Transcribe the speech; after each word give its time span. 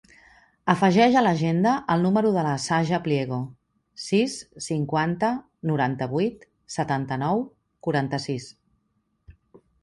Afegeix 0.73 1.17
a 1.19 1.21
l'agenda 1.23 1.73
el 1.95 2.05
número 2.07 2.31
de 2.37 2.45
la 2.47 2.53
Saja 2.63 2.99
Pliego: 3.07 3.39
sis, 4.05 4.39
cinquanta, 4.69 5.29
noranta-vuit, 5.73 6.49
setanta-nou, 6.77 7.45
quaranta-sis. 7.89 8.51